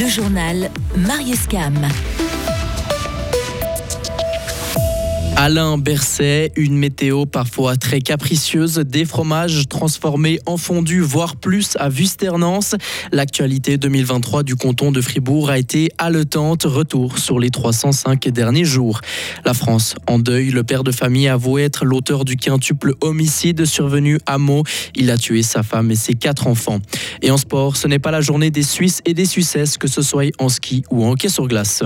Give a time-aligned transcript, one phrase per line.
[0.00, 1.76] Le journal Marius Cam.
[5.42, 11.88] Alain Berset, une météo parfois très capricieuse, des fromages transformés en fondue, voire plus à
[11.88, 12.74] Vusternance.
[13.10, 16.64] L'actualité 2023 du canton de Fribourg a été haletante.
[16.64, 19.00] Retour sur les 305 derniers jours.
[19.46, 20.50] La France en deuil.
[20.50, 24.64] Le père de famille avoué être l'auteur du quintuple homicide survenu à Meaux.
[24.94, 26.80] Il a tué sa femme et ses quatre enfants.
[27.22, 30.02] Et en sport, ce n'est pas la journée des Suisses et des Suissesses, que ce
[30.02, 31.82] soit en ski ou en hockey sur glace.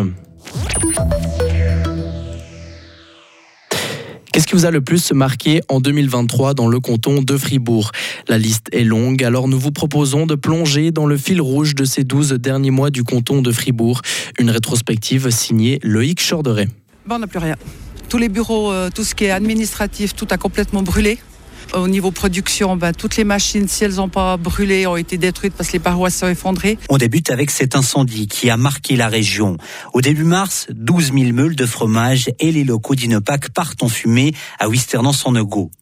[4.35, 7.93] Qu'est-ce qui vous a le plus marqué en 2023 dans le canton de Fribourg?
[8.27, 11.85] La liste est longue, alors nous vous proposons de plonger dans le fil rouge de
[11.85, 14.01] ces 12 derniers mois du canton de Fribourg.
[14.41, 16.67] Une rétrospective signée Loïc Chorderet.
[17.09, 17.55] on n'a plus rien.
[18.09, 21.21] Tous les bureaux, euh, tout ce qui est administratif, tout a complètement brûlé.
[21.75, 25.55] Au niveau production, ben, toutes les machines, si elles n'ont pas brûlé, ont été détruites
[25.55, 26.79] parce que les parois sont effondrées.
[26.89, 29.57] On débute avec cet incendie qui a marqué la région.
[29.93, 34.33] Au début mars, 12 000 meules de fromage et les locaux d'Inopac partent en fumée
[34.61, 35.73] à Wisternance en Ego.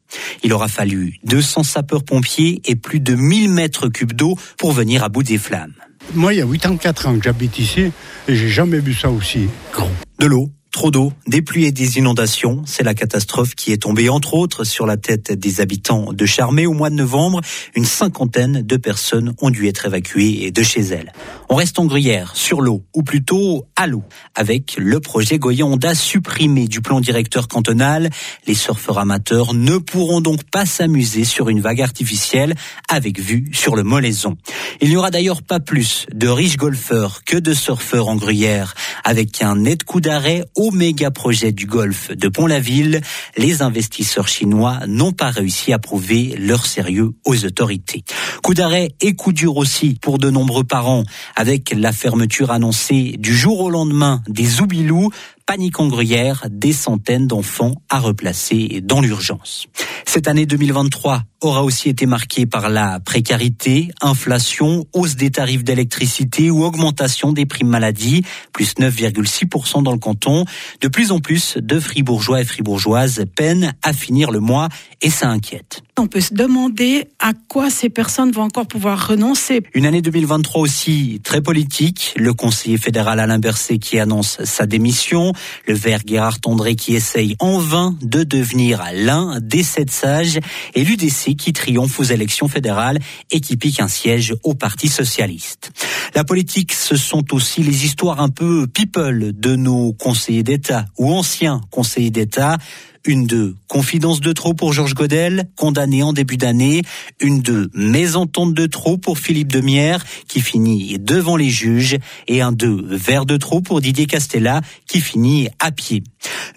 [0.43, 5.11] Il aura fallu 200 sapeurs-pompiers et plus de 1000 mètres cubes d'eau pour venir à
[5.11, 5.75] bout des flammes.
[6.15, 7.93] Moi, il y a 84 ans que j'habite ici
[8.29, 9.91] et j'ai jamais vu ça aussi grand.
[10.19, 14.09] De l'eau, Trop d'eau, des pluies et des inondations, c'est la catastrophe qui est tombée
[14.09, 17.42] entre autres sur la tête des habitants de Charmé au mois de novembre.
[17.75, 21.12] Une cinquantaine de personnes ont dû être évacuées de chez elles.
[21.50, 24.03] On reste en gruyère, sur l'eau, ou plutôt à l'eau,
[24.34, 28.09] avec le projet Goya Honda supprimé du plan directeur cantonal.
[28.47, 32.55] Les surfeurs amateurs ne pourront donc pas s'amuser sur une vague artificielle
[32.89, 34.39] avec vue sur le Molaison.
[34.81, 39.43] Il n'y aura d'ailleurs pas plus de riches golfeurs que de surfeurs en gruyère, avec
[39.43, 43.01] un net coup d'arrêt méga projet du golfe de Pont-la-Ville,
[43.37, 48.05] les investisseurs chinois n'ont pas réussi à prouver leur sérieux aux autorités.
[48.43, 51.05] Coup d'arrêt et coup dur aussi pour de nombreux parents,
[51.37, 55.11] avec la fermeture annoncée du jour au lendemain des Oubilous,
[55.47, 59.67] panique en gruyère, des centaines d'enfants à replacer dans l'urgence.
[60.07, 66.51] Cette année 2023 aura aussi été marquée par la précarité, inflation, hausse des tarifs d'électricité
[66.51, 70.45] ou augmentation des primes maladie, plus 9,6% dans le canton.
[70.81, 74.69] De plus en plus de fribourgeois et fribourgeoises peinent à finir le mois
[75.01, 75.83] et ça inquiète.
[75.98, 79.60] On peut se demander à quoi ces personnes vont encore pouvoir renoncer.
[79.75, 82.14] Une année 2023 aussi très politique.
[82.16, 85.34] Le conseiller fédéral Alain Berset qui annonce sa démission.
[85.66, 90.41] Le vert Gérard Tondré qui essaye en vain de devenir l'un des sept sages.
[90.75, 92.98] Et l'UDC qui triomphe aux élections fédérales
[93.30, 95.72] et qui pique un siège au Parti socialiste.
[96.14, 101.12] La politique, ce sont aussi les histoires un peu people de nos conseillers d'État ou
[101.12, 102.56] anciens conseillers d'État.
[103.05, 106.83] Une de confidence de trop pour Georges Godel, condamné en début d'année.
[107.21, 111.99] Une de mésentente de trop pour Philippe Demière, qui finit devant les juges.
[112.29, 116.05] Et un de verre de trop pour Didier Castella, qui finit à pied.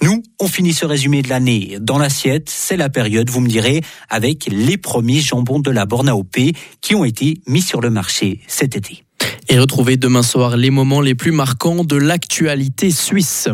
[0.04, 2.50] Nous, on finit ce résumé de l'année dans l'assiette.
[2.50, 6.38] C'est la période, vous me direz, avec les premiers jambons de la borne AOP
[6.82, 9.04] qui ont été mis sur le marché cet été.
[9.50, 13.48] Et retrouvez demain soir les moments les plus marquants de l'actualité suisse.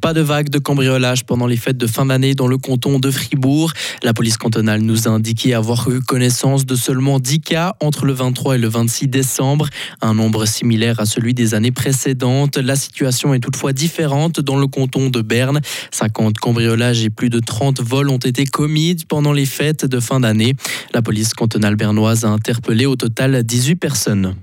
[0.00, 3.10] Pas de vague de cambriolage pendant les fêtes de fin d'année dans le canton de
[3.10, 3.72] Fribourg.
[4.02, 8.14] La police cantonale nous a indiqué avoir eu connaissance de seulement 10 cas entre le
[8.14, 9.68] 23 et le 26 décembre,
[10.00, 12.56] un nombre similaire à celui des années précédentes.
[12.56, 15.60] La situation est toutefois différente dans le canton de Berne.
[15.90, 20.20] 50 cambriolages et plus de 30 vols ont été commis pendant les fêtes de fin
[20.20, 20.54] d'année.
[20.94, 24.34] La police cantonale bernoise a interpellé au total 18 personnes.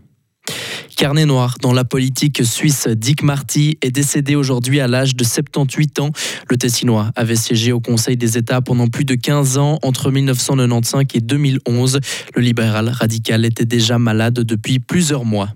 [0.98, 6.00] Carnet noir dans la politique suisse, Dick Marty est décédé aujourd'hui à l'âge de 78
[6.00, 6.10] ans.
[6.50, 11.04] Le Tessinois avait siégé au Conseil des États pendant plus de 15 ans entre 1995
[11.14, 12.00] et 2011.
[12.36, 15.50] Le libéral radical était déjà malade depuis plusieurs mois.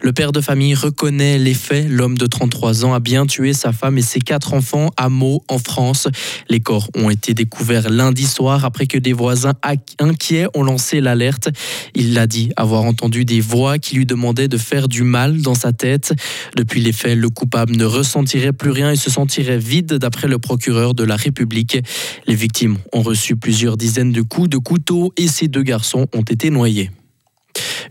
[0.00, 1.86] Le père de famille reconnaît les faits.
[1.88, 5.42] L'homme de 33 ans a bien tué sa femme et ses quatre enfants à Meaux,
[5.48, 6.08] en France.
[6.48, 9.54] Les corps ont été découverts lundi soir après que des voisins
[9.98, 11.48] inquiets ont lancé l'alerte.
[11.94, 15.54] Il l'a dit avoir entendu des voix qui lui demandaient de faire du mal dans
[15.54, 16.12] sa tête.
[16.56, 20.38] Depuis les faits, le coupable ne ressentirait plus rien et se sentirait vide d'après le
[20.38, 21.78] procureur de la République.
[22.26, 26.22] Les victimes ont reçu plusieurs dizaines de coups de couteau et ces deux garçons ont
[26.22, 26.90] été noyés.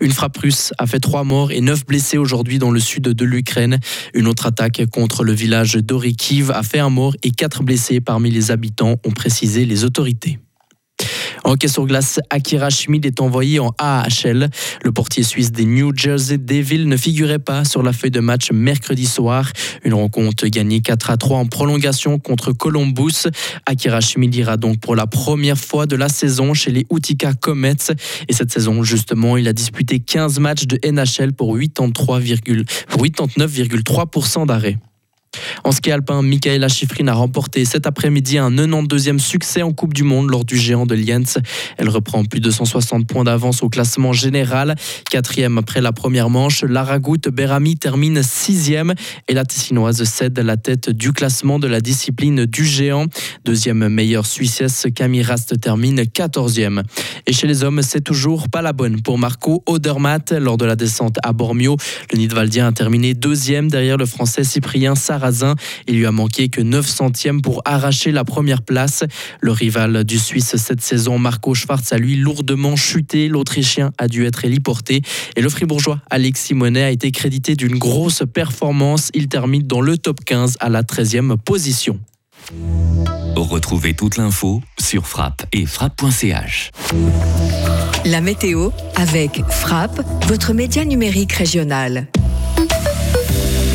[0.02, 3.26] Une frappe russe a fait trois morts et neuf blessés aujourd'hui dans le sud de
[3.26, 3.80] l'Ukraine.
[4.14, 8.32] Une autre attaque contre le village d'Orikiv a fait un mort et quatre blessés parmi
[8.32, 10.40] les habitants, ont précisé les autorités.
[11.44, 14.50] En hockey sur glace, Akira Schmid est envoyé en AHL.
[14.84, 18.52] Le portier suisse des New Jersey Devils ne figurait pas sur la feuille de match
[18.52, 19.52] mercredi soir.
[19.84, 23.28] Une rencontre gagnée 4 à 3 en prolongation contre Columbus.
[23.66, 27.92] Akira Schmid ira donc pour la première fois de la saison chez les Utica Comets.
[28.30, 34.78] Et cette saison, justement, il a disputé 15 matchs de NHL pour 89,3% d'arrêt.
[35.64, 40.04] En ski alpin, Michaela Schifrin a remporté cet après-midi un 92e succès en Coupe du
[40.04, 41.38] Monde lors du géant de Lienz.
[41.78, 44.76] Elle reprend plus de 160 points d'avance au classement général.
[45.10, 48.94] Quatrième après la première manche, Lara Goutte Berami termine sixième
[49.28, 53.06] et la Tessinoise cède la tête du classement de la discipline du géant.
[53.46, 56.84] Deuxième meilleure Suissesse, Camille Rast termine quatorzième.
[57.28, 60.76] Et chez les hommes, c'est toujours pas la bonne pour Marco Odermatt lors de la
[60.76, 61.78] descente à Bormio.
[62.12, 65.56] Le Nidwaldien a terminé deuxième derrière le Français Cyprien Sarrazin.
[65.88, 69.04] Il lui a manqué que 9 centièmes pour arracher la première place.
[69.42, 73.28] Le rival du Suisse cette saison, Marco Schwartz, a lui lourdement chuté.
[73.30, 75.02] L'Autrichien a dû être héliporté.
[75.36, 79.10] Et le fribourgeois Alexis Monet a été crédité d'une grosse performance.
[79.14, 82.00] Il termine dans le top 15 à la 13e position.
[83.36, 86.72] Retrouvez toute l'info sur frappe et frappe.ch.
[88.06, 92.08] La météo avec Frappe, votre média numérique régional.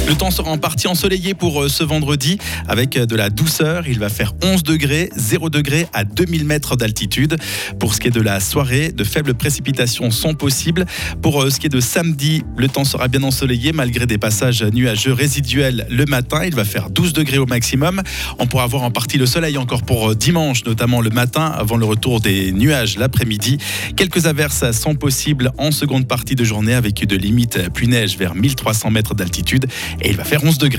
[0.08, 3.87] Le temps sera en partie ensoleillé pour euh, ce vendredi avec euh, de la douceur.
[3.87, 7.37] Il va faire 11 degrés, 0 degrés à 2000 mètres d'altitude.
[7.78, 10.87] Pour ce qui est de la soirée, de faibles précipitations sont possibles.
[11.20, 14.62] Pour euh, ce qui est de samedi, le temps sera bien ensoleillé malgré des passages
[14.62, 16.40] nuageux résiduels le matin.
[16.46, 18.00] Il va faire 12 degrés au maximum.
[18.38, 21.84] On pourra avoir en partie le soleil encore pour dimanche, notamment le matin avant le
[21.84, 23.58] retour des nuages l'après-midi.
[23.94, 28.90] Quelques averses sont possibles en seconde partie de journée avec de limites pluie-neige vers 1300
[28.90, 29.66] mètres d'altitude
[30.00, 30.77] et il va faire 11 degrés.